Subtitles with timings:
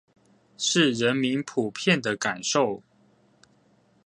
[0.57, 2.81] 是人民普遍的感受